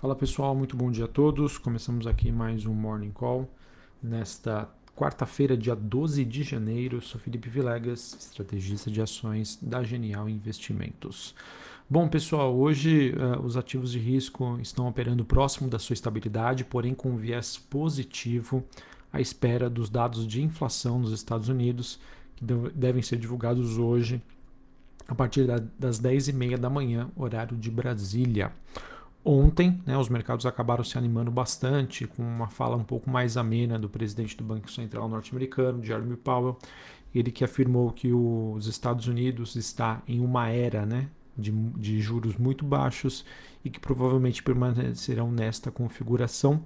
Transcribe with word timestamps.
Fala 0.00 0.16
pessoal, 0.16 0.54
muito 0.56 0.78
bom 0.78 0.90
dia 0.90 1.04
a 1.04 1.08
todos. 1.08 1.58
Começamos 1.58 2.06
aqui 2.06 2.32
mais 2.32 2.64
um 2.64 2.72
Morning 2.72 3.10
Call. 3.10 3.46
Nesta 4.02 4.66
quarta-feira, 4.96 5.54
dia 5.54 5.76
12 5.76 6.24
de 6.24 6.42
janeiro, 6.42 7.02
sou 7.02 7.20
Felipe 7.20 7.50
Vilegas, 7.50 8.16
estrategista 8.18 8.90
de 8.90 9.02
ações 9.02 9.58
da 9.60 9.82
Genial 9.82 10.26
Investimentos. 10.26 11.34
Bom 11.86 12.08
pessoal, 12.08 12.56
hoje 12.56 13.12
uh, 13.12 13.44
os 13.44 13.58
ativos 13.58 13.92
de 13.92 13.98
risco 13.98 14.58
estão 14.62 14.88
operando 14.88 15.22
próximo 15.22 15.68
da 15.68 15.78
sua 15.78 15.92
estabilidade, 15.92 16.64
porém 16.64 16.94
com 16.94 17.10
um 17.10 17.16
viés 17.16 17.58
positivo 17.58 18.64
à 19.12 19.20
espera 19.20 19.68
dos 19.68 19.90
dados 19.90 20.26
de 20.26 20.42
inflação 20.42 20.98
nos 20.98 21.12
Estados 21.12 21.50
Unidos, 21.50 22.00
que 22.36 22.44
devem 22.74 23.02
ser 23.02 23.18
divulgados 23.18 23.76
hoje 23.76 24.22
a 25.06 25.14
partir 25.14 25.46
da, 25.46 25.62
das 25.78 26.00
10h30 26.00 26.56
da 26.56 26.70
manhã, 26.70 27.10
horário 27.14 27.54
de 27.54 27.70
Brasília. 27.70 28.50
Ontem, 29.22 29.82
né, 29.84 29.98
os 29.98 30.08
mercados 30.08 30.46
acabaram 30.46 30.82
se 30.82 30.96
animando 30.96 31.30
bastante 31.30 32.06
com 32.06 32.22
uma 32.22 32.48
fala 32.48 32.74
um 32.74 32.84
pouco 32.84 33.10
mais 33.10 33.36
amena 33.36 33.78
do 33.78 33.88
presidente 33.88 34.34
do 34.34 34.42
Banco 34.42 34.70
Central 34.70 35.08
norte-americano, 35.08 35.84
Jeremy 35.84 36.16
Powell, 36.16 36.56
ele 37.14 37.30
que 37.30 37.44
afirmou 37.44 37.90
que 37.90 38.12
os 38.12 38.66
Estados 38.66 39.06
Unidos 39.08 39.56
está 39.56 40.02
em 40.08 40.20
uma 40.20 40.48
era 40.48 40.86
né, 40.86 41.08
de, 41.36 41.50
de 41.50 42.00
juros 42.00 42.36
muito 42.36 42.64
baixos 42.64 43.24
e 43.62 43.68
que 43.68 43.78
provavelmente 43.78 44.42
permanecerão 44.42 45.30
nesta 45.30 45.70
configuração, 45.70 46.62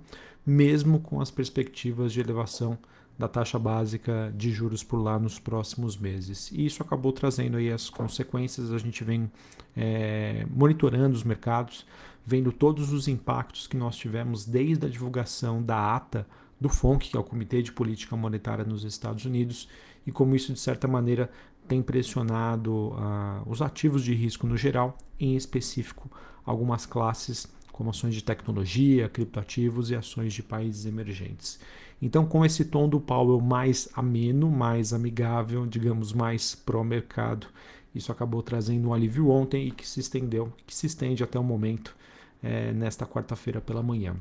mesmo 0.47 1.01
com 1.01 1.21
as 1.21 1.33
perspectivas 1.33 2.13
de 2.13 2.21
elevação 2.21 2.79
da 3.19 3.29
taxa 3.29 3.59
básica 3.59 4.33
de 4.37 4.51
juros 4.51 4.83
por 4.83 4.99
lá 4.99 5.19
nos 5.19 5.39
próximos 5.39 5.97
meses. 5.97 6.51
E 6.51 6.67
isso 6.67 6.83
acabou 6.83 7.13
trazendo 7.13 7.57
aí 7.57 7.71
as 7.71 7.89
consequências, 7.89 8.73
a 8.73 8.79
gente 8.79 9.05
vem 9.05 9.31
é, 9.77 10.47
monitorando 10.51 11.15
os 11.15 11.23
mercados, 11.23 11.87
vendo 12.27 12.51
todos 12.51 12.93
os 12.93 13.07
impactos 13.07 13.67
que 13.67 13.77
nós 13.77 13.97
tivemos 13.97 14.45
desde 14.45 14.87
a 14.87 14.89
divulgação 14.89 15.63
da 15.63 15.95
ata 15.95 16.27
do 16.61 16.69
FONC, 16.69 17.11
que 17.11 17.17
é 17.17 17.21
o 17.21 17.25
Comitê 17.25 17.63
de 17.63 17.73
Política 17.73 18.17
Monetária 18.17 18.65
nos 18.65 18.85
Estados 18.85 19.25
Unidos, 19.25 19.69
e 20.07 20.13
como 20.13 20.35
isso, 20.35 20.53
de 20.53 20.61
certa 20.61 20.89
maneira, 20.89 21.31
tem 21.69 21.83
pressionado 21.83 22.73
uh, 22.73 23.43
os 23.47 23.63
ativos 23.63 24.03
de 24.05 24.15
risco 24.15 24.47
no 24.47 24.57
geral, 24.57 24.99
em 25.19 25.37
específico 25.37 26.11
algumas 26.45 26.85
classes 26.85 27.47
como 27.73 27.91
ações 27.91 28.15
de 28.15 28.23
tecnologia, 28.23 29.09
criptoativos 29.09 29.91
e 29.91 29.97
ações 29.97 30.33
de 30.33 30.43
países 30.43 30.87
emergentes. 30.87 31.59
Então, 32.05 32.27
com 32.27 32.45
esse 32.45 32.67
tom 32.67 32.87
do 32.87 33.01
Powell 33.01 33.41
mais 33.41 33.89
ameno, 33.95 34.51
mais 34.51 34.93
amigável, 34.93 35.67
digamos, 35.67 36.13
mais 36.13 36.55
pró-mercado, 36.55 37.47
isso 37.95 38.13
acabou 38.13 38.43
trazendo 38.43 38.91
um 38.91 38.93
alívio 38.93 39.31
ontem 39.31 39.69
e 39.69 39.71
que 39.71 39.89
se 39.89 40.01
estendeu, 40.01 40.53
que 40.67 40.75
se 40.75 40.87
estende 40.87 41.25
até 41.25 41.39
o 41.39 41.43
momento, 41.43 41.97
é, 42.43 42.75
nesta 42.75 43.07
quarta-feira 43.07 43.59
pela 43.59 43.83
manhã. 43.83 44.15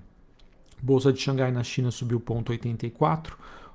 Bolsa 0.81 1.11
de 1.11 1.19
Xangai 1.19 1.51
na 1.51 1.61
China 1.61 1.91
subiu 1.91 2.21
0,84, 2.21 3.33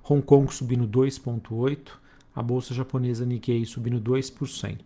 Hong 0.09 0.23
Kong 0.23 0.55
subindo 0.55 0.89
2,8, 0.89 1.91
a 2.34 2.42
bolsa 2.42 2.73
japonesa 2.73 3.27
Nikkei 3.27 3.67
subindo 3.67 4.01
2%. 4.01 4.79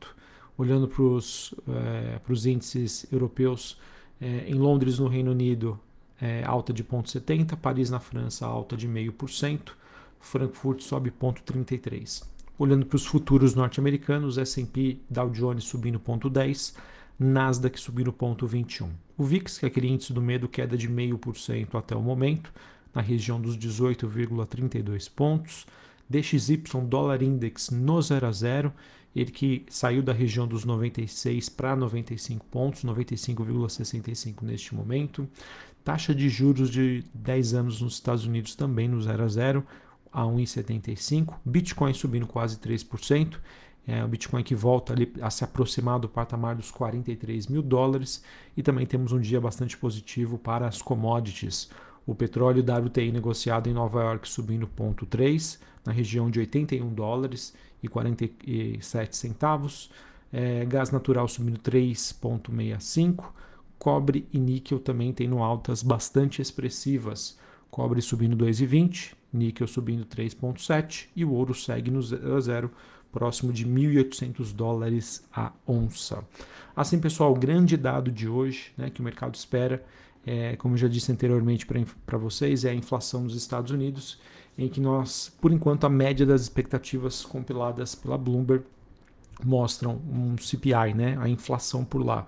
Olhando 0.58 0.88
para 0.88 1.00
os 1.00 1.54
é, 1.68 2.50
índices 2.50 3.06
europeus, 3.12 3.78
é, 4.20 4.46
em 4.48 4.54
Londres, 4.54 4.98
no 4.98 5.06
Reino 5.06 5.30
Unido, 5.30 5.78
é, 6.22 6.44
alta 6.46 6.72
de 6.72 6.84
0,70%, 6.84 7.56
Paris, 7.56 7.90
na 7.90 7.98
França, 7.98 8.46
alta 8.46 8.76
de 8.76 8.86
0,5%, 8.86 9.72
Frankfurt 10.20 10.80
sobe 10.80 11.10
0,33%. 11.10 12.22
Olhando 12.56 12.86
para 12.86 12.94
os 12.94 13.04
futuros 13.04 13.56
norte-americanos, 13.56 14.38
S&P 14.38 14.98
Dow 15.10 15.28
Jones 15.30 15.64
subindo 15.64 15.98
0,10%, 15.98 16.74
Nasdaq 17.18 17.78
subindo 17.78 18.12
0,21%. 18.12 18.88
O 19.18 19.24
VIX, 19.24 19.58
que 19.58 19.64
é 19.66 19.68
aquele 19.68 19.88
índice 19.88 20.12
do 20.12 20.22
medo, 20.22 20.48
queda 20.48 20.76
de 20.76 20.88
0,5% 20.88 21.74
até 21.74 21.96
o 21.96 22.00
momento, 22.00 22.52
na 22.94 23.02
região 23.02 23.40
dos 23.40 23.58
18,32 23.58 25.10
pontos. 25.10 25.66
DXY, 26.08 26.62
dólar 26.86 27.22
index 27.22 27.70
no 27.70 28.00
0 28.00 28.26
a 28.26 28.32
0, 28.32 28.72
ele 29.14 29.30
que 29.30 29.66
saiu 29.68 30.02
da 30.02 30.12
região 30.12 30.46
dos 30.46 30.64
96 30.64 31.48
para 31.50 31.76
95 31.76 32.44
pontos, 32.46 32.84
95,65 32.84 34.42
neste 34.42 34.74
momento. 34.74 35.28
Taxa 35.84 36.14
de 36.14 36.28
juros 36.28 36.70
de 36.70 37.04
10 37.12 37.54
anos 37.54 37.80
nos 37.80 37.94
Estados 37.94 38.24
Unidos 38.24 38.54
também 38.54 38.88
no 38.88 39.00
0 39.00 39.22
a 39.22 39.28
0 39.28 39.66
a 40.12 40.22
1,75. 40.22 41.34
Bitcoin 41.44 41.92
subindo 41.92 42.26
quase 42.26 42.56
3%. 42.58 43.36
É, 43.84 44.04
o 44.04 44.08
Bitcoin 44.08 44.44
que 44.44 44.54
volta 44.54 44.92
ali 44.92 45.12
a 45.20 45.28
se 45.28 45.42
aproximar 45.42 45.98
do 45.98 46.08
patamar 46.08 46.54
dos 46.54 46.70
43 46.70 47.48
mil 47.48 47.62
dólares. 47.62 48.22
E 48.56 48.62
também 48.62 48.86
temos 48.86 49.12
um 49.12 49.20
dia 49.20 49.40
bastante 49.40 49.76
positivo 49.76 50.38
para 50.38 50.66
as 50.66 50.80
commodities. 50.80 51.68
O 52.06 52.14
petróleo 52.14 52.62
WTI 52.62 53.12
negociado 53.12 53.68
em 53.68 53.72
Nova 53.72 54.02
York 54.02 54.28
subindo 54.28 54.66
0,3 54.66 55.58
na 55.84 55.92
região 55.92 56.30
de 56.30 56.38
81 56.38 56.92
dólares 56.92 57.54
e 57.82 57.88
47 57.88 59.16
centavos. 59.16 59.90
É, 60.32 60.64
gás 60.64 60.90
natural 60.90 61.28
subindo 61.28 61.58
3,65. 61.58 63.24
Cobre 63.78 64.26
e 64.32 64.38
níquel 64.38 64.78
também 64.78 65.12
tendo 65.12 65.38
altas 65.38 65.82
bastante 65.82 66.40
expressivas. 66.40 67.38
Cobre 67.70 68.00
subindo 68.00 68.36
2,20, 68.36 69.14
níquel 69.32 69.66
subindo 69.66 70.04
3,7 70.04 71.08
e 71.16 71.24
o 71.24 71.32
ouro 71.32 71.54
segue 71.54 71.90
no 71.90 72.02
zero, 72.02 72.40
zero 72.40 72.70
próximo 73.10 73.52
de 73.52 73.66
1.800 73.66 74.54
dólares 74.54 75.26
a 75.34 75.52
onça. 75.66 76.24
Assim, 76.74 76.98
pessoal, 76.98 77.32
o 77.32 77.38
grande 77.38 77.76
dado 77.76 78.10
de 78.10 78.26
hoje 78.26 78.72
né, 78.76 78.88
que 78.88 79.00
o 79.00 79.04
mercado 79.04 79.34
espera, 79.34 79.84
é, 80.26 80.56
como 80.56 80.76
já 80.76 80.88
disse 80.88 81.12
anteriormente 81.12 81.66
para 81.66 82.18
vocês, 82.18 82.64
é 82.64 82.70
a 82.70 82.74
inflação 82.74 83.24
nos 83.24 83.36
Estados 83.36 83.70
Unidos 83.70 84.18
em 84.56 84.68
que 84.68 84.80
nós, 84.80 85.32
por 85.40 85.52
enquanto, 85.52 85.84
a 85.84 85.88
média 85.88 86.26
das 86.26 86.42
expectativas 86.42 87.24
compiladas 87.24 87.94
pela 87.94 88.18
Bloomberg 88.18 88.64
mostram 89.42 90.00
um 90.08 90.36
CPI, 90.38 90.94
né, 90.94 91.16
a 91.20 91.28
inflação 91.28 91.84
por 91.84 92.04
lá, 92.04 92.26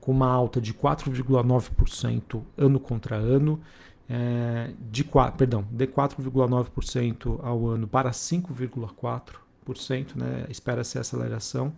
com 0.00 0.12
uma 0.12 0.28
alta 0.28 0.60
de 0.60 0.72
4,9% 0.72 2.42
ano 2.56 2.78
contra 2.78 3.16
ano, 3.16 3.60
é, 4.08 4.70
de, 4.90 5.04
perdão, 5.36 5.66
de 5.70 5.86
4,9% 5.86 7.40
ao 7.42 7.66
ano 7.66 7.88
para 7.88 8.10
5,4%, 8.10 10.14
né, 10.14 10.46
espera-se 10.48 10.98
aceleração, 10.98 11.72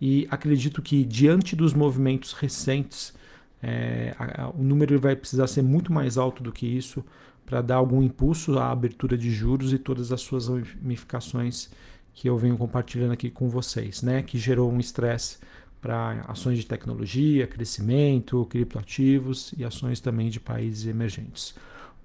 e 0.00 0.26
acredito 0.30 0.82
que 0.82 1.04
diante 1.04 1.54
dos 1.54 1.74
movimentos 1.74 2.32
recentes, 2.32 3.14
é, 3.62 4.14
a, 4.18 4.44
a, 4.44 4.50
o 4.50 4.62
número 4.62 4.98
vai 4.98 5.14
precisar 5.14 5.46
ser 5.46 5.62
muito 5.62 5.92
mais 5.92 6.16
alto 6.16 6.42
do 6.42 6.50
que 6.50 6.66
isso 6.66 7.04
para 7.50 7.60
dar 7.60 7.74
algum 7.74 8.00
impulso 8.00 8.56
à 8.60 8.70
abertura 8.70 9.18
de 9.18 9.28
juros 9.28 9.72
e 9.72 9.78
todas 9.78 10.12
as 10.12 10.20
suas 10.20 10.46
ramificações 10.46 11.68
que 12.14 12.28
eu 12.28 12.38
venho 12.38 12.56
compartilhando 12.56 13.10
aqui 13.10 13.28
com 13.28 13.48
vocês, 13.48 14.02
né? 14.02 14.22
Que 14.22 14.38
gerou 14.38 14.70
um 14.70 14.78
estresse 14.78 15.38
para 15.80 16.24
ações 16.28 16.58
de 16.58 16.66
tecnologia, 16.66 17.48
crescimento, 17.48 18.46
criptoativos 18.46 19.52
e 19.58 19.64
ações 19.64 19.98
também 19.98 20.30
de 20.30 20.38
países 20.38 20.86
emergentes. 20.86 21.52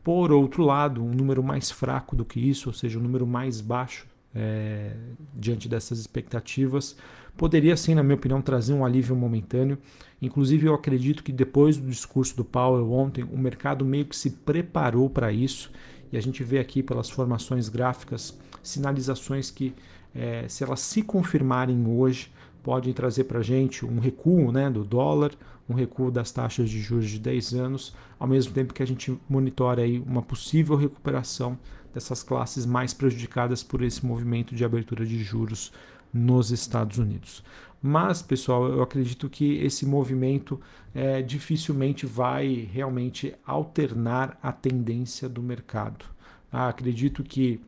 Por 0.04 0.32
outro 0.32 0.64
lado, 0.64 1.04
um 1.04 1.14
número 1.14 1.44
mais 1.44 1.70
fraco 1.70 2.16
do 2.16 2.26
que 2.26 2.40
isso, 2.40 2.70
ou 2.70 2.74
seja, 2.74 2.98
um 2.98 3.04
número 3.04 3.28
mais 3.28 3.62
baixo 3.62 4.08
é, 4.36 4.92
diante 5.34 5.70
dessas 5.70 5.98
expectativas, 5.98 6.96
poderia 7.38 7.76
sim, 7.78 7.96
na 7.96 8.04
minha 8.04 8.16
opinião, 8.16 8.42
trazer 8.42 8.74
um 8.74 8.86
alívio 8.86 9.16
momentâneo. 9.16 9.78
Inclusive, 10.22 10.68
eu 10.68 10.74
acredito 10.74 11.24
que 11.24 11.32
depois 11.32 11.78
do 11.78 11.90
discurso 11.90 12.36
do 12.36 12.44
Powell 12.44 12.92
ontem, 12.92 13.24
o 13.24 13.38
mercado 13.38 13.86
meio 13.86 14.06
que 14.06 14.16
se 14.16 14.32
preparou 14.32 15.10
para 15.10 15.32
isso 15.32 15.72
e 16.12 16.18
a 16.18 16.22
gente 16.22 16.44
vê 16.44 16.60
aqui 16.60 16.84
pelas 16.84 17.10
formações 17.10 17.70
gráficas 17.70 18.38
sinalizações 18.62 19.52
que, 19.52 19.74
é, 20.14 20.48
se 20.48 20.64
elas 20.64 20.80
se 20.80 21.02
confirmarem 21.02 21.86
hoje, 21.88 22.32
podem 22.66 22.92
trazer 22.94 23.26
para 23.26 23.40
a 23.40 23.44
gente 23.44 23.86
um 23.86 24.00
recuo 24.00 24.52
né, 24.52 24.72
do 24.72 24.84
dólar, 24.84 25.32
um 25.70 25.76
recuo 25.76 26.10
das 26.10 26.32
taxas 26.32 26.68
de 26.68 26.82
juros 26.82 27.08
de 27.08 27.20
10 27.20 27.54
anos, 27.54 27.94
ao 28.18 28.28
mesmo 28.28 28.56
tempo 28.56 28.74
que 28.74 28.82
a 28.82 28.88
gente 28.88 29.16
monitora 29.30 29.84
aí 29.84 30.00
uma 30.00 30.24
possível 30.24 30.76
recuperação 30.76 31.60
dessas 31.94 32.24
classes 32.24 32.66
mais 32.66 32.92
prejudicadas 32.92 33.62
por 33.62 33.84
esse 33.84 34.04
movimento 34.04 34.56
de 34.56 34.66
abertura 34.66 35.06
de 35.06 35.24
juros 35.24 35.72
nos 36.12 36.50
Estados 36.50 36.98
Unidos. 36.98 37.44
Mas, 37.80 38.24
pessoal, 38.24 38.66
eu 38.68 38.82
acredito 38.82 39.30
que 39.30 39.58
esse 39.58 39.86
movimento 39.86 40.60
é, 40.92 41.22
dificilmente 41.22 42.08
vai 42.08 42.68
realmente 42.74 43.36
alternar 43.46 44.40
a 44.42 44.52
tendência 44.52 45.30
do 45.30 45.44
mercado. 45.44 46.04
Ah, 46.52 46.70
acredito 46.70 47.24
que, 47.24 47.62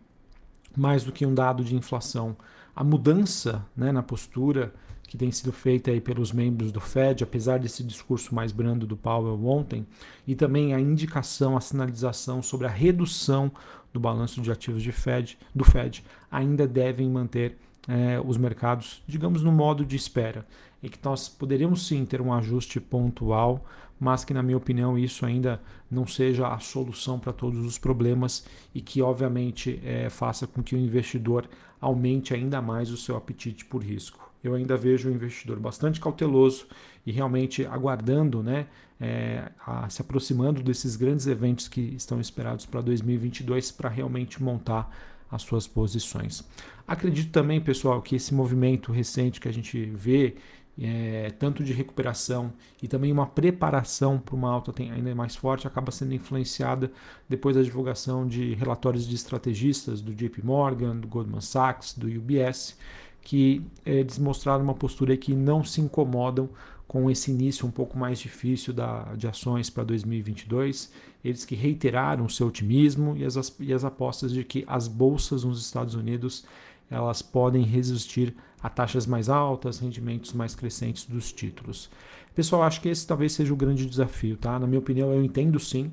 mais 0.76 1.04
do 1.04 1.12
que 1.12 1.24
um 1.24 1.36
dado 1.36 1.64
de 1.64 1.76
inflação, 1.76 2.36
a 2.78 2.84
mudança 2.84 3.66
né, 3.76 3.92
na 3.92 4.04
postura 4.04 4.72
que 5.08 5.18
tem 5.18 5.32
sido 5.32 5.52
feita 5.52 5.90
aí 5.90 6.00
pelos 6.00 6.32
membros 6.32 6.72
do 6.72 6.80
Fed, 6.80 7.24
apesar 7.24 7.58
desse 7.58 7.84
discurso 7.84 8.36
mais 8.36 8.52
brando 8.52 8.86
do 8.86 8.96
Powell 8.96 9.44
ontem, 9.48 9.84
e 10.28 10.36
também 10.36 10.76
a 10.76 10.80
indicação, 10.80 11.58
a 11.58 11.62
sinalização 11.62 12.44
sobre 12.44 12.68
a 12.68 12.70
redução 12.70 13.52
do 13.92 14.00
balanço 14.00 14.42
de 14.42 14.52
ativos 14.52 14.84
de 14.84 14.92
Fed, 14.92 15.40
do 15.56 15.64
Fed, 15.64 16.06
ainda 16.30 16.68
devem 16.68 17.10
manter 17.10 17.58
é, 17.88 18.22
os 18.24 18.38
mercados, 18.38 19.02
digamos, 19.08 19.42
no 19.42 19.52
modo 19.52 19.84
de 19.84 19.96
espera, 19.96 20.46
e 20.84 20.88
que 20.88 21.00
nós 21.04 21.28
poderíamos 21.28 21.88
sim 21.88 22.06
ter 22.06 22.22
um 22.22 22.32
ajuste 22.32 22.80
pontual, 22.80 23.66
mas 24.00 24.24
que, 24.24 24.34
na 24.34 24.44
minha 24.44 24.58
opinião, 24.58 24.98
isso 24.98 25.26
ainda 25.26 25.62
não 25.90 26.06
seja 26.06 26.48
a 26.48 26.60
solução 26.60 27.20
para 27.20 27.34
todos 27.34 27.66
os 27.66 27.78
problemas 27.78 28.46
e 28.74 28.82
que, 28.82 29.02
obviamente, 29.02 29.80
é, 29.84 30.10
faça 30.10 30.46
com 30.46 30.62
que 30.62 30.76
o 30.76 30.80
investidor 30.80 31.48
aumente 31.80 32.34
ainda 32.34 32.62
mais 32.62 32.92
o 32.92 32.98
seu 32.98 33.16
apetite 33.16 33.66
por 33.66 33.84
risco. 33.84 34.32
Eu 34.44 34.54
ainda 34.54 34.78
vejo 34.78 35.10
o 35.10 35.12
investidor 35.12 35.60
bastante 35.60 36.00
cauteloso 36.00 36.68
e 37.06 37.12
realmente 37.12 37.66
aguardando, 37.66 38.44
né, 38.44 38.68
é, 39.00 39.52
a, 39.66 39.90
se 39.90 40.02
aproximando 40.02 40.62
desses 40.62 40.96
grandes 40.96 41.28
eventos 41.28 41.68
que 41.68 41.82
estão 41.82 42.20
esperados 42.20 42.66
para 42.66 42.82
2022 42.82 43.72
para 43.72 43.90
realmente 43.90 44.42
montar 44.42 44.90
as 45.30 45.42
suas 45.42 45.68
posições. 45.68 46.44
Acredito 46.88 47.32
também, 47.32 47.60
pessoal, 47.60 48.02
que 48.02 48.16
esse 48.16 48.34
movimento 48.34 48.92
recente 48.92 49.40
que 49.40 49.48
a 49.48 49.52
gente 49.52 49.86
vê 49.94 50.36
é, 50.80 51.32
tanto 51.40 51.64
de 51.64 51.74
recuperação 51.74 52.54
e 52.82 52.88
também 52.88 53.12
uma 53.12 53.26
preparação 53.26 54.20
para 54.20 54.36
uma 54.36 54.52
alta 54.52 54.72
ainda 54.82 55.14
mais 55.16 55.36
forte, 55.36 55.66
acaba 55.66 55.92
sendo 55.92 56.14
influenciada 56.14 56.92
depois 57.28 57.56
da 57.56 57.64
divulgação 57.64 58.28
de 58.28 58.54
relatórios 58.54 59.08
de 59.08 59.16
estrategistas 59.16 60.02
do 60.02 60.14
JP 60.14 60.46
Morgan, 60.46 60.96
do 60.98 61.08
Goldman 61.08 61.42
Sachs, 61.42 61.94
do 61.94 62.08
UBS, 62.08 62.78
que 63.22 63.66
é, 63.86 63.96
eles 63.96 64.20
mostraram 64.20 64.64
uma 64.64 64.76
postura 64.76 65.18
que 65.18 65.34
não 65.34 65.64
se 65.64 65.82
incomodam 65.82 66.50
com 66.88 67.12
esse 67.12 67.32
início 67.32 67.68
um 67.68 67.72
pouco 67.72 67.98
mais 67.98 68.18
difícil 68.20 68.74
da, 68.74 69.14
de 69.16 69.28
ações 69.28 69.70
para 69.70 69.84
2022. 69.84 70.92
Eles 71.24 71.44
que 71.44 71.56
reiteraram 71.56 72.30
seu 72.30 72.48
otimismo 72.48 73.18
e 73.18 73.26
as, 73.26 73.56
e 73.60 73.74
as 73.74 73.84
apostas 73.84 74.32
de 74.32 74.44
que 74.44 74.64
as 74.68 74.88
bolsas 74.88 75.44
nos 75.44 75.60
Estados 75.60 75.96
Unidos 75.96 76.46
elas 76.90 77.22
podem 77.22 77.64
resistir 77.64 78.36
a 78.62 78.70
taxas 78.70 79.06
mais 79.06 79.30
altas, 79.30 79.80
rendimentos 79.80 80.34
mais 80.34 80.56
crescentes 80.56 81.06
dos 81.06 81.32
títulos. 81.32 81.90
Pessoal, 82.34 82.64
acho 82.64 82.82
que 82.82 82.90
esse 82.90 83.06
talvez 83.06 83.32
seja 83.34 83.54
o 83.54 83.58
grande 83.58 83.86
desafio, 83.86 84.38
tá? 84.38 84.60
Na 84.60 84.68
minha 84.68 84.80
opinião, 84.80 85.12
eu 85.14 85.24
entendo 85.24 85.60
sim 85.60 85.92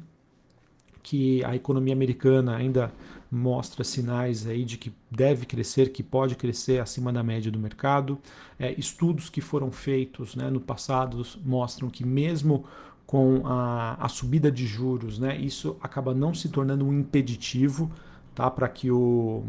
que 1.02 1.44
a 1.44 1.55
economia 1.55 1.93
americana 1.93 2.56
ainda 2.56 2.91
mostra 3.31 3.85
sinais 3.85 4.46
aí 4.46 4.64
de 4.64 4.79
que 4.79 4.93
deve 5.11 5.44
crescer, 5.44 5.93
que 5.93 6.02
pode 6.02 6.35
crescer 6.37 6.81
acima 6.81 7.12
da 7.12 7.23
média 7.23 7.50
do 7.50 7.58
mercado. 7.58 8.19
É, 8.58 8.73
estudos 8.79 9.29
que 9.29 9.41
foram 9.41 9.70
feitos 9.70 10.35
né, 10.35 10.49
no 10.49 10.61
passado 10.61 11.25
mostram 11.44 11.91
que 11.91 12.06
mesmo 12.06 12.64
com 13.06 13.46
a, 13.46 13.96
a 14.00 14.08
subida 14.08 14.50
de 14.50 14.67
juros, 14.67 15.19
né, 15.19 15.37
isso 15.37 15.76
acaba 15.82 16.14
não 16.14 16.32
se 16.32 16.49
tornando 16.49 16.87
um 16.87 16.93
impeditivo 16.93 17.91
tá, 18.35 18.50
para 18.50 18.69
que 18.69 18.91
o, 18.91 19.44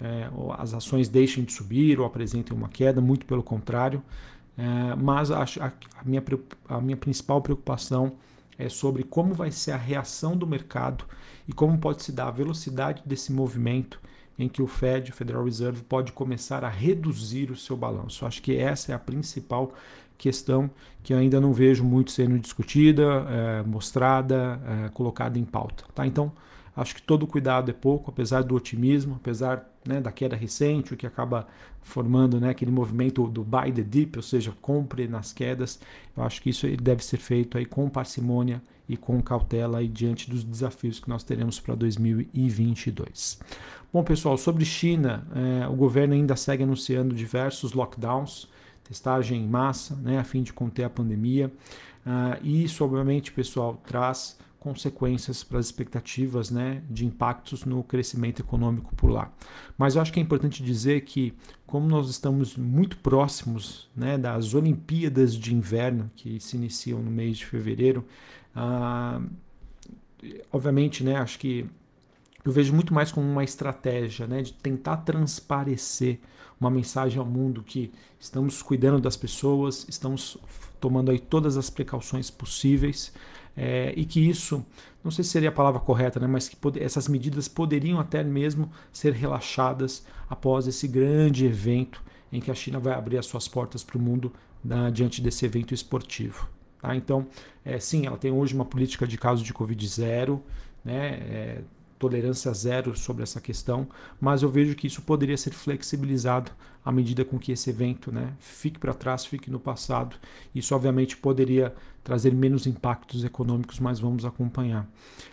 é, 0.00 0.28
as 0.58 0.74
ações 0.74 1.08
deixem 1.08 1.44
de 1.44 1.52
subir 1.52 1.98
ou 1.98 2.06
apresentem 2.06 2.56
uma 2.56 2.68
queda, 2.68 3.00
muito 3.00 3.26
pelo 3.26 3.42
contrário. 3.42 4.02
É, 4.56 4.94
mas 4.96 5.30
a, 5.30 5.42
a, 5.42 6.04
minha, 6.04 6.22
a 6.68 6.80
minha 6.80 6.96
principal 6.96 7.40
preocupação 7.42 8.12
é 8.58 8.68
sobre 8.68 9.02
como 9.02 9.34
vai 9.34 9.50
ser 9.50 9.72
a 9.72 9.76
reação 9.76 10.36
do 10.36 10.46
mercado 10.46 11.04
e 11.46 11.52
como 11.52 11.78
pode 11.78 12.02
se 12.02 12.10
dar 12.12 12.28
a 12.28 12.30
velocidade 12.30 13.02
desse 13.04 13.32
movimento 13.32 14.00
em 14.38 14.48
que 14.48 14.60
o 14.60 14.66
Fed, 14.66 15.10
o 15.10 15.14
Federal 15.14 15.44
Reserve, 15.44 15.82
pode 15.82 16.12
começar 16.12 16.64
a 16.64 16.68
reduzir 16.68 17.50
o 17.50 17.56
seu 17.56 17.76
balanço. 17.76 18.26
Acho 18.26 18.42
que 18.42 18.56
essa 18.56 18.92
é 18.92 18.94
a 18.94 18.98
principal 18.98 19.72
questão 20.18 20.70
que 21.02 21.14
ainda 21.14 21.40
não 21.40 21.52
vejo 21.52 21.84
muito 21.84 22.10
sendo 22.10 22.38
discutida, 22.38 23.04
é, 23.28 23.62
mostrada, 23.62 24.60
é, 24.66 24.88
colocada 24.90 25.38
em 25.38 25.44
pauta. 25.44 25.84
Tá? 25.94 26.06
Então, 26.06 26.32
Acho 26.76 26.94
que 26.94 27.02
todo 27.02 27.26
cuidado 27.26 27.70
é 27.70 27.74
pouco, 27.74 28.10
apesar 28.10 28.42
do 28.42 28.54
otimismo, 28.54 29.14
apesar 29.16 29.66
né, 29.86 29.98
da 29.98 30.12
queda 30.12 30.36
recente, 30.36 30.92
o 30.92 30.96
que 30.96 31.06
acaba 31.06 31.46
formando 31.80 32.38
né, 32.38 32.50
aquele 32.50 32.70
movimento 32.70 33.26
do 33.28 33.42
buy 33.42 33.72
the 33.72 33.82
dip, 33.82 34.18
ou 34.18 34.22
seja, 34.22 34.52
compre 34.60 35.08
nas 35.08 35.32
quedas. 35.32 35.80
Eu 36.14 36.22
acho 36.22 36.42
que 36.42 36.50
isso 36.50 36.66
deve 36.76 37.02
ser 37.02 37.16
feito 37.16 37.56
aí 37.56 37.64
com 37.64 37.88
parcimônia 37.88 38.60
e 38.86 38.96
com 38.96 39.22
cautela 39.22 39.78
aí 39.78 39.88
diante 39.88 40.28
dos 40.30 40.44
desafios 40.44 41.00
que 41.00 41.08
nós 41.08 41.24
teremos 41.24 41.58
para 41.58 41.74
2022. 41.74 43.40
Bom, 43.92 44.04
pessoal, 44.04 44.36
sobre 44.36 44.64
China, 44.64 45.26
é, 45.34 45.66
o 45.66 45.74
governo 45.74 46.12
ainda 46.12 46.36
segue 46.36 46.62
anunciando 46.62 47.14
diversos 47.14 47.72
lockdowns, 47.72 48.48
testagem 48.84 49.42
em 49.42 49.48
massa, 49.48 49.96
né, 49.96 50.18
a 50.18 50.24
fim 50.24 50.42
de 50.42 50.52
conter 50.52 50.84
a 50.84 50.90
pandemia. 50.90 51.50
Uh, 52.06 52.38
e 52.40 52.62
isso, 52.62 52.84
obviamente, 52.84 53.32
pessoal, 53.32 53.80
traz 53.84 54.38
consequências 54.58 55.44
para 55.44 55.58
as 55.58 55.66
expectativas 55.66 56.50
né, 56.50 56.82
de 56.90 57.06
impactos 57.06 57.64
no 57.64 57.82
crescimento 57.84 58.40
econômico 58.40 58.94
por 58.96 59.10
lá. 59.10 59.32
Mas 59.78 59.94
eu 59.94 60.02
acho 60.02 60.12
que 60.12 60.18
é 60.18 60.22
importante 60.22 60.62
dizer 60.62 61.02
que, 61.02 61.34
como 61.66 61.86
nós 61.86 62.08
estamos 62.08 62.56
muito 62.56 62.96
próximos 62.98 63.88
né, 63.94 64.18
das 64.18 64.54
Olimpíadas 64.54 65.34
de 65.34 65.54
Inverno, 65.54 66.10
que 66.16 66.40
se 66.40 66.56
iniciam 66.56 67.00
no 67.00 67.10
mês 67.10 67.38
de 67.38 67.46
fevereiro, 67.46 68.04
ah, 68.54 69.20
obviamente, 70.52 71.04
né, 71.04 71.16
acho 71.16 71.38
que 71.38 71.66
eu 72.44 72.52
vejo 72.52 72.72
muito 72.72 72.94
mais 72.94 73.12
como 73.12 73.26
uma 73.26 73.44
estratégia 73.44 74.26
né, 74.26 74.42
de 74.42 74.52
tentar 74.52 74.98
transparecer 74.98 76.20
uma 76.60 76.70
mensagem 76.70 77.18
ao 77.18 77.26
mundo 77.26 77.62
que 77.62 77.92
estamos 78.18 78.62
cuidando 78.62 79.00
das 79.00 79.16
pessoas, 79.16 79.86
estamos 79.88 80.38
tomando 80.80 81.10
aí 81.10 81.18
todas 81.18 81.56
as 81.56 81.68
precauções 81.68 82.30
possíveis 82.30 83.12
é, 83.56 83.92
e 83.96 84.04
que 84.04 84.20
isso, 84.20 84.64
não 85.02 85.10
sei 85.10 85.24
se 85.24 85.30
seria 85.30 85.48
a 85.48 85.52
palavra 85.52 85.80
correta, 85.80 86.20
né, 86.20 86.26
mas 86.26 86.48
que 86.48 86.56
essas 86.78 87.08
medidas 87.08 87.48
poderiam 87.48 87.98
até 87.98 88.22
mesmo 88.22 88.70
ser 88.92 89.12
relaxadas 89.12 90.04
após 90.28 90.66
esse 90.66 90.86
grande 90.86 91.46
evento 91.46 92.02
em 92.30 92.40
que 92.40 92.50
a 92.50 92.54
China 92.54 92.78
vai 92.78 92.92
abrir 92.92 93.16
as 93.16 93.26
suas 93.26 93.48
portas 93.48 93.82
para 93.82 93.96
o 93.96 94.00
mundo 94.00 94.32
na, 94.62 94.90
diante 94.90 95.22
desse 95.22 95.46
evento 95.46 95.72
esportivo. 95.72 96.48
Tá? 96.82 96.94
Então, 96.94 97.26
é, 97.64 97.78
sim, 97.78 98.06
ela 98.06 98.18
tem 98.18 98.30
hoje 98.30 98.54
uma 98.54 98.64
política 98.64 99.06
de 99.06 99.16
casos 99.16 99.44
de 99.44 99.52
Covid 99.52 99.86
zero, 99.88 100.42
né, 100.84 101.08
é, 101.14 101.60
tolerância 101.98 102.52
zero 102.52 102.96
sobre 102.96 103.22
essa 103.22 103.40
questão, 103.40 103.88
mas 104.20 104.42
eu 104.42 104.48
vejo 104.48 104.74
que 104.74 104.86
isso 104.86 105.02
poderia 105.02 105.36
ser 105.36 105.52
flexibilizado 105.52 106.50
à 106.84 106.92
medida 106.92 107.24
com 107.24 107.38
que 107.38 107.50
esse 107.50 107.70
evento 107.70 108.12
né, 108.12 108.32
fique 108.38 108.78
para 108.78 108.94
trás, 108.94 109.26
fique 109.26 109.50
no 109.50 109.58
passado. 109.58 110.16
Isso, 110.54 110.74
obviamente, 110.74 111.16
poderia 111.16 111.74
trazer 112.04 112.32
menos 112.32 112.66
impactos 112.66 113.24
econômicos, 113.24 113.80
mas 113.80 113.98
vamos 113.98 114.24
acompanhar. 114.24 114.88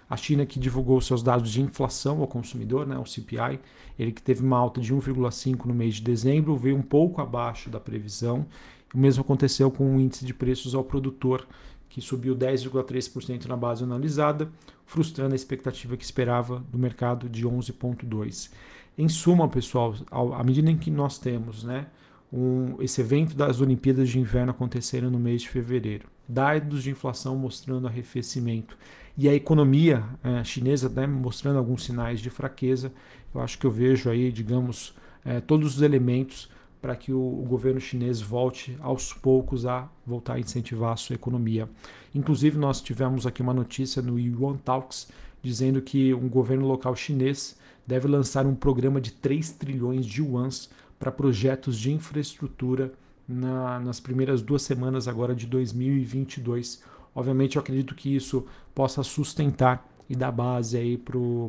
A 0.10 0.18
China, 0.18 0.46
que 0.46 0.60
divulgou 0.60 1.00
seus 1.00 1.22
dados 1.22 1.52
de 1.52 1.62
inflação 1.62 2.22
ao 2.22 2.28
consumidor, 2.28 2.88
né, 2.88 2.98
o 2.98 3.06
CPI, 3.06 3.60
ele 4.00 4.12
que 4.12 4.22
teve 4.22 4.44
uma 4.44 4.58
alta 4.58 4.82
de 4.82 4.94
1,5% 4.94 5.66
no 5.66 5.74
mês 5.76 5.96
de 5.96 6.02
dezembro, 6.02 6.58
veio 6.58 6.76
um 6.76 6.82
pouco 6.82 7.22
abaixo 7.22 7.70
da 7.70 7.80
previsão. 7.80 8.48
O 8.94 8.98
mesmo 8.98 9.22
aconteceu 9.22 9.70
com 9.70 9.96
o 9.96 10.00
índice 10.00 10.26
de 10.26 10.34
preços 10.34 10.74
ao 10.74 10.84
produtor, 10.84 11.48
que 11.94 12.02
subiu 12.02 12.36
10,3% 12.36 13.46
na 13.46 13.56
base 13.56 13.84
analisada, 13.84 14.50
frustrando 14.84 15.34
a 15.34 15.36
expectativa 15.36 15.96
que 15.96 16.04
esperava 16.04 16.64
do 16.72 16.80
mercado 16.80 17.30
de 17.30 17.48
11,2%. 17.48 18.50
Em 18.98 19.08
suma, 19.08 19.48
pessoal, 19.48 19.96
à 20.10 20.44
medida 20.44 20.72
em 20.72 20.78
que 20.78 20.90
nós 20.90 21.20
temos 21.20 21.64
né, 21.64 21.86
um, 22.32 22.82
esse 22.82 23.00
evento 23.00 23.36
das 23.36 23.62
Olimpíadas 23.62 24.10
de 24.10 24.20
Inverno 24.20 24.50
acontecendo 24.50 25.12
no 25.12 25.20
mês 25.20 25.44
de 25.44 25.50
fevereiro, 25.50 26.08
dados 26.28 26.82
de 26.82 26.90
inflação 26.90 27.36
mostrando 27.36 27.86
arrefecimento 27.86 28.76
e 29.16 29.30
a 29.30 29.36
economia 29.36 30.04
é, 30.24 30.44
chinesa 30.44 30.90
né, 30.90 31.06
mostrando 31.06 31.60
alguns 31.60 31.84
sinais 31.84 32.20
de 32.20 32.32
fraqueza, 32.32 32.92
eu 33.36 33.40
acho 33.40 33.60
que 33.60 33.68
eu 33.68 33.72
vejo 33.72 34.10
aí, 34.10 34.32
digamos, 34.32 34.96
é, 35.24 35.40
todos 35.40 35.76
os 35.76 35.82
elementos 35.84 36.50
para 36.84 36.98
que 36.98 37.14
o, 37.14 37.46
governo 37.48 37.80
chinês 37.80 38.20
volte 38.20 38.78
aos 38.82 39.14
poucos 39.14 39.66
a 39.66 39.88
voltar 40.06 40.34
a 40.34 40.40
incentivar 40.42 40.92
a 40.92 40.98
sua 40.98 41.14
economia. 41.14 41.70
Inclusive, 42.14 42.58
nós 42.58 42.82
tivemos 42.82 43.26
aqui 43.26 43.42
uma 43.42 43.54
notícia 43.54 44.02
no 44.02 44.20
Yuan 44.20 44.58
Talks 44.58 45.08
dizendo 45.42 45.82
que 45.82 46.14
um 46.14 46.28
governo 46.28 46.68
local 46.68 46.94
chinês 46.94 47.58
deve 47.88 48.06
lançar 48.10 48.46
um 48.46 48.54
programa 48.54 49.00
de 49.00 49.14
3 49.14 49.52
trilhões 49.52 50.06
de 50.06 50.22
yuans 50.22 50.70
para 51.00 51.10
projetos 51.10 51.80
de 51.80 51.90
infraestrutura 51.90 52.92
na, 53.26 53.80
nas 53.80 54.02
primeiras 54.02 54.42
duas 54.42 54.64
semanas 54.64 55.08
agora 55.08 55.34
de 55.34 55.48
2022. 55.48 56.84
Obviamente, 57.16 57.56
eu 57.56 57.62
acredito 57.62 57.96
que 57.96 58.14
isso 58.14 58.46
possa 58.76 59.04
sustentar 59.04 59.90
e 60.10 60.16
dar 60.16 60.32
base 60.32 60.78
aí 60.78 60.98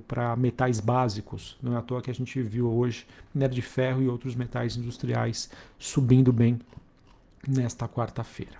para 0.07 0.37
metais 0.37 0.81
básicos. 0.81 1.57
Não 1.63 1.75
é 1.75 1.79
à 1.79 1.83
toa 1.83 2.01
que 2.01 2.11
a 2.11 2.15
gente 2.15 2.41
viu 2.43 2.71
hoje 2.71 3.07
minério 3.35 3.55
de 3.55 3.63
ferro 3.63 4.03
e 4.03 4.09
outros 4.09 4.35
metais 4.35 4.77
industriais 4.77 5.51
subindo 5.79 6.33
bem 6.33 6.59
nesta 7.47 7.89
quarta-feira. 7.89 8.57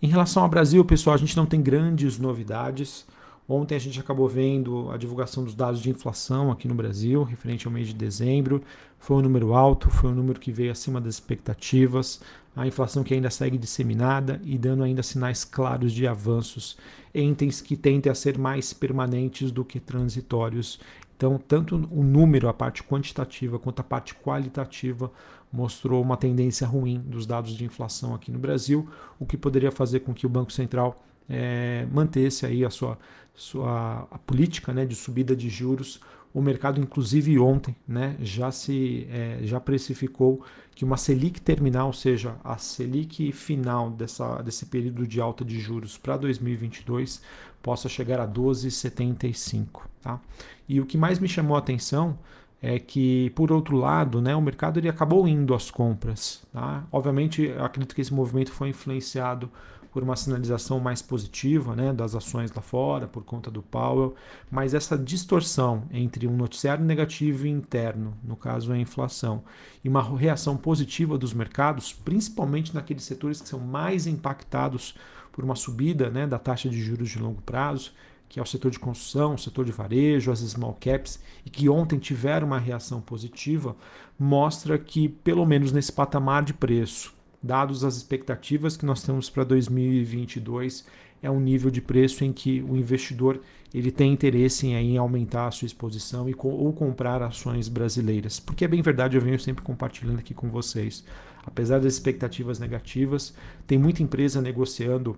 Em 0.00 0.08
relação 0.08 0.42
ao 0.42 0.48
Brasil, 0.48 0.84
pessoal, 0.84 1.14
a 1.14 1.18
gente 1.18 1.36
não 1.36 1.46
tem 1.46 1.62
grandes 1.62 2.18
novidades. 2.18 3.06
Ontem 3.54 3.74
a 3.74 3.78
gente 3.78 4.00
acabou 4.00 4.26
vendo 4.26 4.90
a 4.90 4.96
divulgação 4.96 5.44
dos 5.44 5.54
dados 5.54 5.82
de 5.82 5.90
inflação 5.90 6.50
aqui 6.50 6.66
no 6.66 6.74
Brasil, 6.74 7.22
referente 7.22 7.66
ao 7.66 7.72
mês 7.72 7.86
de 7.86 7.92
dezembro. 7.92 8.62
Foi 8.98 9.18
um 9.18 9.20
número 9.20 9.52
alto, 9.52 9.90
foi 9.90 10.08
um 10.08 10.14
número 10.14 10.40
que 10.40 10.50
veio 10.50 10.72
acima 10.72 10.98
das 10.98 11.16
expectativas. 11.16 12.22
A 12.56 12.66
inflação 12.66 13.04
que 13.04 13.12
ainda 13.12 13.28
segue 13.28 13.58
disseminada 13.58 14.40
e 14.42 14.56
dando 14.56 14.82
ainda 14.82 15.02
sinais 15.02 15.44
claros 15.44 15.92
de 15.92 16.06
avanços 16.06 16.78
em 17.14 17.30
itens 17.30 17.60
que 17.60 17.76
tendem 17.76 18.10
a 18.10 18.14
ser 18.14 18.38
mais 18.38 18.72
permanentes 18.72 19.52
do 19.52 19.66
que 19.66 19.78
transitórios. 19.78 20.80
Então, 21.14 21.36
tanto 21.36 21.76
o 21.92 22.02
número, 22.02 22.48
a 22.48 22.54
parte 22.54 22.82
quantitativa, 22.82 23.58
quanto 23.58 23.80
a 23.80 23.84
parte 23.84 24.14
qualitativa 24.14 25.12
mostrou 25.52 26.00
uma 26.00 26.16
tendência 26.16 26.66
ruim 26.66 26.98
dos 27.00 27.26
dados 27.26 27.54
de 27.54 27.66
inflação 27.66 28.14
aqui 28.14 28.32
no 28.32 28.38
Brasil, 28.38 28.88
o 29.20 29.26
que 29.26 29.36
poderia 29.36 29.70
fazer 29.70 30.00
com 30.00 30.14
que 30.14 30.24
o 30.24 30.30
Banco 30.30 30.50
Central 30.50 30.96
é, 31.28 31.86
manter-se 31.92 32.46
aí 32.46 32.64
a 32.64 32.70
sua, 32.70 32.98
sua 33.34 34.06
a 34.10 34.18
política 34.18 34.72
né, 34.72 34.84
de 34.84 34.94
subida 34.94 35.34
de 35.34 35.48
juros 35.48 36.00
o 36.34 36.40
mercado, 36.40 36.80
inclusive 36.80 37.38
ontem, 37.38 37.76
né, 37.86 38.16
já 38.20 38.50
se 38.50 39.06
é, 39.10 39.40
já 39.42 39.60
precificou 39.60 40.42
que 40.74 40.84
uma 40.84 40.96
Selic 40.96 41.40
terminal, 41.40 41.88
ou 41.88 41.92
seja, 41.92 42.36
a 42.42 42.56
Selic 42.56 43.30
final 43.32 43.90
dessa, 43.90 44.40
desse 44.40 44.66
período 44.66 45.06
de 45.06 45.20
alta 45.20 45.44
de 45.44 45.60
juros 45.60 45.98
para 45.98 46.16
2022, 46.16 47.20
possa 47.62 47.88
chegar 47.88 48.18
a 48.18 48.26
12,75. 48.26 49.82
Tá? 50.00 50.18
E 50.66 50.80
o 50.80 50.86
que 50.86 50.96
mais 50.96 51.18
me 51.18 51.28
chamou 51.28 51.54
a 51.54 51.58
atenção 51.58 52.18
é 52.62 52.78
que, 52.78 53.30
por 53.30 53.52
outro 53.52 53.76
lado, 53.76 54.22
né, 54.22 54.34
o 54.34 54.40
mercado 54.40 54.78
ele 54.78 54.88
acabou 54.88 55.28
indo 55.28 55.54
às 55.54 55.70
compras. 55.70 56.42
Tá? 56.52 56.84
Obviamente, 56.90 57.52
acredito 57.58 57.94
que 57.94 58.00
esse 58.00 58.14
movimento 58.14 58.50
foi 58.50 58.70
influenciado 58.70 59.50
por 59.92 60.02
uma 60.02 60.16
sinalização 60.16 60.80
mais 60.80 61.02
positiva 61.02 61.76
né, 61.76 61.92
das 61.92 62.14
ações 62.14 62.50
lá 62.50 62.62
fora, 62.62 63.06
por 63.06 63.22
conta 63.22 63.50
do 63.50 63.62
Powell, 63.62 64.14
mas 64.50 64.72
essa 64.72 64.96
distorção 64.96 65.84
entre 65.92 66.26
um 66.26 66.34
noticiário 66.34 66.82
negativo 66.82 67.46
e 67.46 67.50
interno, 67.50 68.16
no 68.24 68.34
caso 68.34 68.72
a 68.72 68.78
inflação, 68.78 69.44
e 69.84 69.88
uma 69.88 70.02
reação 70.16 70.56
positiva 70.56 71.18
dos 71.18 71.34
mercados, 71.34 71.92
principalmente 71.92 72.74
naqueles 72.74 73.04
setores 73.04 73.42
que 73.42 73.48
são 73.48 73.60
mais 73.60 74.06
impactados 74.06 74.94
por 75.30 75.44
uma 75.44 75.54
subida 75.54 76.08
né, 76.08 76.26
da 76.26 76.38
taxa 76.38 76.70
de 76.70 76.80
juros 76.80 77.10
de 77.10 77.18
longo 77.18 77.42
prazo, 77.42 77.92
que 78.30 78.40
é 78.40 78.42
o 78.42 78.46
setor 78.46 78.70
de 78.70 78.78
construção, 78.78 79.34
o 79.34 79.38
setor 79.38 79.66
de 79.66 79.72
varejo, 79.72 80.32
as 80.32 80.38
small 80.38 80.74
caps, 80.80 81.20
e 81.44 81.50
que 81.50 81.68
ontem 81.68 81.98
tiveram 81.98 82.46
uma 82.46 82.58
reação 82.58 82.98
positiva, 82.98 83.76
mostra 84.18 84.78
que, 84.78 85.06
pelo 85.06 85.44
menos 85.44 85.70
nesse 85.70 85.92
patamar 85.92 86.42
de 86.42 86.54
preço, 86.54 87.14
dados 87.42 87.84
as 87.84 87.96
expectativas 87.96 88.76
que 88.76 88.86
nós 88.86 89.02
temos 89.02 89.28
para 89.28 89.44
2022, 89.44 90.86
é 91.22 91.30
um 91.30 91.40
nível 91.40 91.70
de 91.70 91.80
preço 91.80 92.24
em 92.24 92.32
que 92.32 92.62
o 92.62 92.76
investidor 92.76 93.40
ele 93.72 93.90
tem 93.90 94.12
interesse 94.12 94.66
em, 94.66 94.74
em 94.74 94.96
aumentar 94.98 95.46
a 95.46 95.50
sua 95.50 95.66
exposição 95.66 96.28
e, 96.28 96.34
ou 96.38 96.72
comprar 96.72 97.22
ações 97.22 97.68
brasileiras. 97.68 98.38
Porque 98.38 98.64
é 98.64 98.68
bem 98.68 98.82
verdade, 98.82 99.16
eu 99.16 99.22
venho 99.22 99.38
sempre 99.38 99.62
compartilhando 99.62 100.18
aqui 100.18 100.34
com 100.34 100.50
vocês. 100.50 101.04
Apesar 101.44 101.80
das 101.80 101.94
expectativas 101.94 102.58
negativas, 102.58 103.34
tem 103.66 103.78
muita 103.78 104.02
empresa 104.02 104.40
negociando 104.40 105.16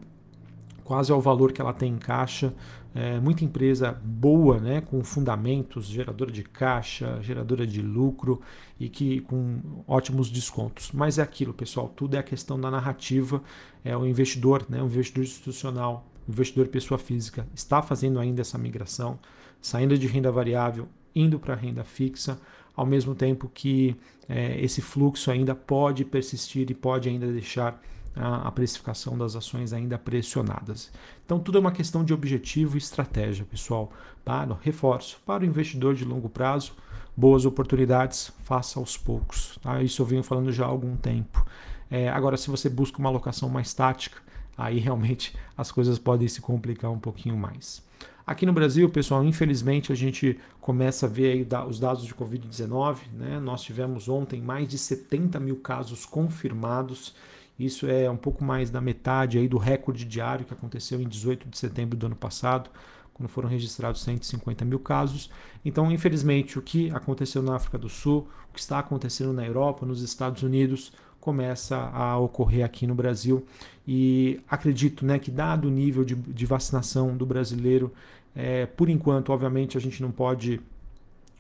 quase 0.85 1.11
ao 1.11 1.21
valor 1.21 1.53
que 1.53 1.61
ela 1.61 1.73
tem 1.73 1.93
em 1.93 1.99
caixa. 1.99 2.55
É, 2.95 3.19
muita 3.19 3.45
empresa 3.45 3.91
boa, 4.05 4.61
né, 4.61 4.81
com 4.81 5.03
fundamentos, 5.03 5.87
geradora 5.87 6.31
de 6.31 6.45
caixa, 6.45 7.19
geradora 7.23 7.67
de 7.67 7.83
lucro 7.83 8.41
e 8.79 8.89
que 8.89 9.21
com 9.23 9.83
ótimos 9.89 10.31
descontos. 10.31 10.93
Mas 10.93 11.19
é 11.19 11.23
aquilo, 11.23 11.53
pessoal, 11.53 11.89
tudo 11.89 12.15
é 12.15 12.19
a 12.19 12.23
questão 12.23 12.61
da 12.61 12.71
narrativa. 12.71 13.43
É 13.85 13.97
o 13.97 14.07
investidor, 14.07 14.65
né, 14.69 14.81
o 14.81 14.87
investidor 14.87 15.25
institucional, 15.25 16.07
o 16.29 16.31
investidor 16.31 16.69
pessoa 16.69 16.99
física 16.99 17.47
está 17.55 17.83
fazendo 17.83 18.21
ainda 18.21 18.43
essa 18.43 18.57
migração, 18.57 19.19
saindo 19.61 19.99
de 19.99 20.07
renda 20.07 20.31
variável, 20.31 20.87
indo 21.15 21.39
para 21.41 21.55
renda 21.55 21.83
fixa, 21.83 22.39
ao 22.77 22.87
mesmo 22.87 23.15
tempo 23.15 23.51
que 23.53 23.97
é, 24.29 24.61
esse 24.63 24.81
fluxo 24.81 25.31
ainda 25.31 25.55
pode 25.55 26.05
persistir 26.05 26.71
e 26.71 26.75
pode 26.75 27.09
ainda 27.09 27.27
deixar 27.27 27.81
a, 28.17 28.51
precificação 28.51 29.19
das 29.19 29.35
ações 29.35 29.73
ainda 29.73 29.99
pressionadas. 29.99 30.91
Então, 31.25 31.39
tudo 31.39 31.59
é 31.59 31.61
uma 31.61 31.73
questão 31.73 32.05
de 32.05 32.15
objetivo 32.15 32.77
e 32.77 32.79
estratégia, 32.79 33.45
pessoal. 33.45 33.93
Para, 34.25 34.57
reforço, 34.63 35.19
para 35.27 35.43
o 35.43 35.47
investidor 35.47 35.95
de 35.95 36.05
longo 36.05 36.29
prazo, 36.29 36.73
boas 37.17 37.45
oportunidades, 37.45 38.33
faça 38.45 38.79
aos 38.79 38.97
poucos. 38.97 39.59
Tá? 39.63 39.83
Isso 39.83 40.01
eu 40.01 40.07
venho 40.07 40.23
falando 40.23 40.53
já 40.53 40.65
há 40.65 40.69
algum 40.69 40.97
tempo. 40.97 41.45
É, 41.91 42.09
agora, 42.09 42.37
se 42.37 42.49
você 42.49 42.69
busca 42.69 42.99
uma 42.99 43.09
alocação 43.09 43.49
mais 43.49 43.75
tática, 43.75 44.19
aí 44.57 44.79
realmente 44.79 45.37
as 45.57 45.71
coisas 45.71 45.99
podem 45.99 46.29
se 46.29 46.41
complicar 46.41 46.91
um 46.91 46.99
pouquinho 46.99 47.37
mais. 47.37 47.83
Aqui 48.27 48.47
no 48.47 48.55
Brasil, 48.55 48.89
pessoal, 48.89 49.23
infelizmente 49.23 49.93
a 49.93 49.95
gente 49.95 50.41
começa 50.59 51.05
a 51.05 51.09
ver 51.09 51.47
os 51.69 51.79
dados 51.79 52.07
de 52.07 52.15
Covid-19. 52.15 52.97
Né? 53.13 53.39
Nós 53.39 53.61
tivemos 53.61 54.09
ontem 54.09 54.41
mais 54.41 54.67
de 54.67 54.79
70 54.79 55.39
mil 55.39 55.57
casos 55.57 56.07
confirmados 56.07 57.15
isso 57.59 57.87
é 57.87 58.11
um 58.11 58.17
pouco 58.17 58.45
mais 58.45 58.71
da 58.71 58.81
metade 58.81 59.39
aí 59.39 59.49
do 59.49 59.59
recorde 59.59 60.05
diário 60.05 60.45
que 60.45 60.53
aconteceu 60.53 61.01
em 61.01 61.09
18 61.09 61.49
de 61.49 61.57
setembro 61.57 61.97
do 61.97 62.07
ano 62.07 62.17
passado, 62.17 62.71
quando 63.13 63.29
foram 63.29 63.49
registrados 63.49 64.03
150 64.03 64.65
mil 64.65 64.81
casos. 64.81 65.31
Então, 65.65 65.91
infelizmente, 65.91 66.59
o 66.59 66.63
que 66.63 66.91
aconteceu 66.91 67.43
na 67.43 67.55
África 67.55 67.79
do 67.79 67.89
Sul, 67.89 68.29
o 68.51 68.53
que 68.53 68.59
está 68.59 68.81
acontecendo 68.81 69.33
na 69.33 69.47
Europa, 69.47 69.87
nos 69.87 70.03
Estados 70.03 70.43
Unidos, 70.43 70.93
começa 71.21 71.77
a 71.77 72.19
ocorrer 72.19 72.65
aqui 72.65 72.87
no 72.87 72.95
Brasil. 72.95 73.47
E 73.87 74.41
acredito 74.49 75.07
né, 75.07 75.19
que, 75.19 75.31
dado 75.31 75.69
o 75.69 75.71
nível 75.71 76.05
de, 76.05 76.15
de 76.17 76.45
vacinação 76.45 77.17
do 77.17 77.25
brasileiro, 77.25 77.93
é, 78.35 78.67
por 78.67 78.91
enquanto, 78.91 79.31
obviamente, 79.31 79.79
a 79.79 79.81
gente 79.81 80.03
não 80.03 80.11
pode 80.11 80.61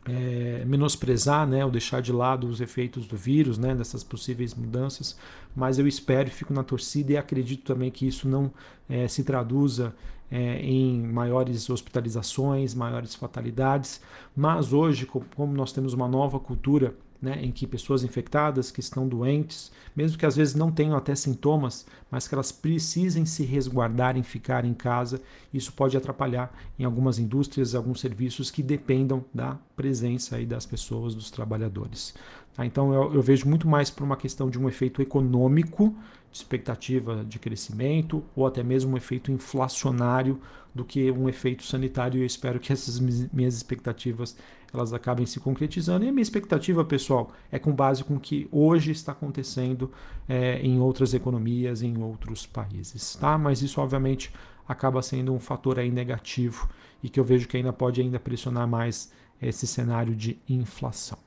é, 0.06 0.64
menosprezar 0.66 1.46
né, 1.46 1.64
ou 1.64 1.70
deixar 1.70 2.00
de 2.00 2.12
lado 2.12 2.46
os 2.46 2.60
efeitos 2.60 3.06
do 3.06 3.16
vírus, 3.16 3.58
né, 3.58 3.74
dessas 3.74 4.04
possíveis 4.04 4.54
mudanças, 4.54 5.18
mas 5.54 5.78
eu 5.78 5.86
espero 5.86 6.28
e 6.28 6.32
fico 6.32 6.52
na 6.52 6.62
torcida 6.62 7.12
e 7.12 7.16
acredito 7.16 7.64
também 7.64 7.90
que 7.90 8.06
isso 8.06 8.28
não 8.28 8.50
é, 8.88 9.08
se 9.08 9.24
traduza 9.24 9.94
é, 10.30 10.60
em 10.60 11.00
maiores 11.00 11.70
hospitalizações, 11.70 12.74
maiores 12.74 13.14
fatalidades, 13.14 14.00
mas 14.36 14.72
hoje, 14.72 15.06
como 15.06 15.54
nós 15.54 15.72
temos 15.72 15.92
uma 15.92 16.08
nova 16.08 16.38
cultura 16.38 16.94
né, 17.24 17.38
em 17.42 17.50
que 17.50 17.66
pessoas 17.66 18.04
infectadas 18.04 18.70
que 18.70 18.80
estão 18.80 19.08
doentes, 19.08 19.72
mesmo 19.96 20.18
que 20.18 20.26
às 20.26 20.36
vezes 20.36 20.54
não 20.54 20.70
tenham 20.70 20.96
até 20.96 21.14
sintomas, 21.14 21.86
mas 22.14 22.28
que 22.28 22.34
elas 22.34 22.52
precisem 22.52 23.26
se 23.26 23.42
resguardar 23.42 24.16
em 24.16 24.22
ficar 24.22 24.64
em 24.64 24.72
casa, 24.72 25.20
isso 25.52 25.72
pode 25.72 25.96
atrapalhar 25.96 26.56
em 26.78 26.84
algumas 26.84 27.18
indústrias, 27.18 27.74
alguns 27.74 27.98
serviços 27.98 28.52
que 28.52 28.62
dependam 28.62 29.24
da 29.34 29.58
presença 29.74 30.36
aí 30.36 30.46
das 30.46 30.64
pessoas, 30.64 31.12
dos 31.12 31.28
trabalhadores. 31.28 32.14
Tá? 32.54 32.64
Então 32.64 32.94
eu, 32.94 33.14
eu 33.14 33.20
vejo 33.20 33.48
muito 33.48 33.66
mais 33.66 33.90
por 33.90 34.04
uma 34.04 34.16
questão 34.16 34.48
de 34.48 34.56
um 34.56 34.68
efeito 34.68 35.02
econômico, 35.02 35.92
de 36.30 36.38
expectativa 36.38 37.24
de 37.24 37.40
crescimento, 37.40 38.22
ou 38.36 38.46
até 38.46 38.62
mesmo 38.62 38.92
um 38.92 38.96
efeito 38.96 39.32
inflacionário 39.32 40.40
do 40.72 40.84
que 40.84 41.10
um 41.10 41.28
efeito 41.28 41.64
sanitário. 41.64 42.18
E 42.18 42.22
eu 42.22 42.26
espero 42.26 42.60
que 42.60 42.72
essas 42.72 43.00
minhas 43.00 43.54
expectativas 43.54 44.36
elas 44.74 44.92
acabem 44.92 45.24
se 45.24 45.38
concretizando. 45.38 46.04
E 46.04 46.08
a 46.08 46.12
minha 46.12 46.22
expectativa, 46.22 46.84
pessoal, 46.84 47.30
é 47.50 47.58
com 47.58 47.72
base 47.72 48.02
com 48.02 48.16
o 48.16 48.20
que 48.20 48.48
hoje 48.50 48.90
está 48.90 49.12
acontecendo 49.12 49.90
é, 50.28 50.58
em 50.60 50.80
outras 50.80 51.14
economias, 51.14 51.80
em 51.82 51.96
outros 52.04 52.46
países, 52.46 53.16
tá? 53.16 53.36
Mas 53.36 53.62
isso, 53.62 53.80
obviamente, 53.80 54.32
acaba 54.66 55.02
sendo 55.02 55.32
um 55.32 55.38
fator 55.38 55.78
aí 55.78 55.90
negativo 55.90 56.68
e 57.02 57.08
que 57.08 57.20
eu 57.20 57.24
vejo 57.24 57.48
que 57.48 57.56
ainda 57.56 57.72
pode 57.72 58.00
ainda 58.00 58.18
pressionar 58.18 58.66
mais 58.66 59.12
esse 59.40 59.66
cenário 59.66 60.14
de 60.14 60.38
inflação. 60.48 61.18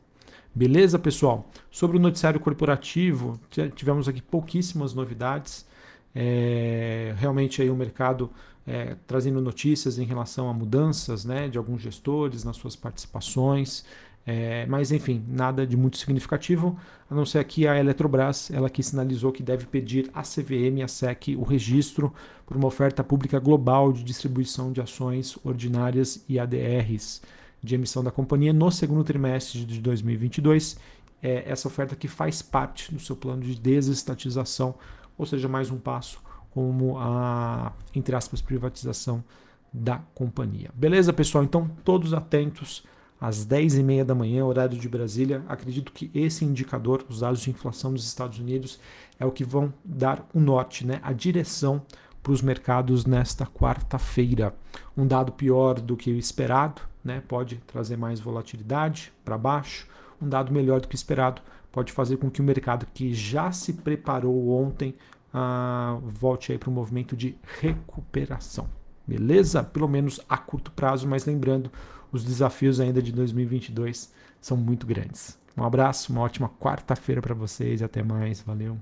Beleza, 0.53 0.97
pessoal? 0.97 1.49
Sobre 1.69 1.97
o 1.97 1.99
noticiário 1.99 2.39
corporativo, 2.39 3.39
tivemos 3.75 4.07
aqui 4.07 4.21
pouquíssimas 4.21 4.93
novidades. 4.93 5.67
É, 6.15 7.13
realmente 7.17 7.61
aí 7.61 7.69
o 7.69 7.75
mercado 7.75 8.31
é, 8.65 8.95
trazendo 9.05 9.39
notícias 9.39 9.99
em 9.99 10.03
relação 10.03 10.49
a 10.49 10.53
mudanças 10.53 11.23
né, 11.23 11.47
de 11.47 11.57
alguns 11.57 11.81
gestores 11.81 12.43
nas 12.43 12.57
suas 12.57 12.75
participações. 12.75 13.85
É, 14.29 14.65
mas 14.65 14.91
enfim, 14.91 15.23
nada 15.25 15.65
de 15.65 15.77
muito 15.77 15.97
significativo, 15.97 16.77
a 17.09 17.15
não 17.15 17.25
ser 17.25 17.39
aqui 17.39 17.65
a 17.65 17.79
Eletrobras, 17.79 18.51
ela 18.51 18.69
que 18.69 18.83
sinalizou 18.83 19.31
que 19.31 19.41
deve 19.41 19.65
pedir 19.65 20.11
à 20.13 20.21
CVM 20.21 20.79
e 20.79 20.83
à 20.83 20.87
SEC 20.89 21.29
o 21.37 21.43
registro 21.43 22.13
por 22.45 22.57
uma 22.57 22.67
oferta 22.67 23.01
pública 23.05 23.39
global 23.39 23.93
de 23.93 24.03
distribuição 24.03 24.73
de 24.73 24.81
ações 24.81 25.37
ordinárias 25.45 26.25
e 26.27 26.37
ADRs 26.37 27.21
de 27.63 27.75
emissão 27.75 28.03
da 28.03 28.11
companhia 28.11 28.51
no 28.51 28.69
segundo 28.69 29.01
trimestre 29.01 29.63
de 29.63 29.79
2022. 29.79 30.77
É 31.23 31.49
essa 31.49 31.69
oferta 31.69 31.95
que 31.95 32.09
faz 32.09 32.41
parte 32.41 32.93
do 32.93 32.99
seu 32.99 33.15
plano 33.15 33.41
de 33.41 33.55
desestatização, 33.55 34.75
ou 35.17 35.25
seja, 35.25 35.47
mais 35.47 35.71
um 35.71 35.77
passo 35.77 36.21
como 36.51 36.97
a, 36.97 37.71
entre 37.95 38.13
aspas, 38.13 38.41
privatização 38.41 39.23
da 39.71 39.99
companhia. 40.13 40.69
Beleza, 40.75 41.13
pessoal? 41.13 41.45
Então, 41.45 41.71
todos 41.85 42.13
atentos 42.13 42.83
às 43.19 43.45
10h30 43.45 44.03
da 44.03 44.15
manhã, 44.15 44.45
horário 44.45 44.77
de 44.77 44.87
Brasília. 44.87 45.43
Acredito 45.47 45.91
que 45.91 46.11
esse 46.13 46.45
indicador, 46.45 47.03
os 47.09 47.21
dados 47.21 47.41
de 47.41 47.49
inflação 47.49 47.93
dos 47.93 48.05
Estados 48.05 48.39
Unidos, 48.39 48.79
é 49.19 49.25
o 49.25 49.31
que 49.31 49.43
vão 49.43 49.73
dar 49.83 50.27
o 50.33 50.39
norte, 50.39 50.85
né? 50.85 50.99
a 51.03 51.11
direção 51.11 51.81
para 52.21 52.31
os 52.31 52.41
mercados 52.41 53.05
nesta 53.05 53.45
quarta-feira. 53.45 54.53
Um 54.95 55.07
dado 55.07 55.31
pior 55.31 55.79
do 55.79 55.95
que 55.95 56.11
o 56.11 56.17
esperado, 56.17 56.81
né? 57.03 57.23
pode 57.27 57.57
trazer 57.67 57.97
mais 57.97 58.19
volatilidade 58.19 59.11
para 59.23 59.37
baixo. 59.37 59.87
Um 60.21 60.27
dado 60.27 60.51
melhor 60.51 60.81
do 60.81 60.87
que 60.87 60.95
esperado 60.95 61.41
pode 61.71 61.91
fazer 61.91 62.17
com 62.17 62.29
que 62.29 62.41
o 62.41 62.43
mercado 62.43 62.87
que 62.93 63.13
já 63.13 63.51
se 63.51 63.73
preparou 63.73 64.49
ontem 64.49 64.95
ah, 65.33 65.97
volte 66.03 66.51
aí 66.51 66.57
para 66.57 66.69
um 66.69 66.73
movimento 66.73 67.15
de 67.15 67.37
recuperação. 67.61 68.67
Beleza? 69.05 69.63
Pelo 69.63 69.87
menos 69.87 70.19
a 70.27 70.37
curto 70.37 70.71
prazo, 70.71 71.07
mas 71.07 71.25
lembrando, 71.25 71.71
os 72.11 72.23
desafios 72.23 72.79
ainda 72.79 73.01
de 73.01 73.11
2022 73.11 74.11
são 74.39 74.57
muito 74.57 74.85
grandes. 74.85 75.37
Um 75.57 75.63
abraço, 75.63 76.11
uma 76.11 76.21
ótima 76.21 76.49
quarta-feira 76.49 77.21
para 77.21 77.33
vocês 77.33 77.81
e 77.81 77.83
até 77.83 78.03
mais. 78.03 78.41
Valeu. 78.41 78.77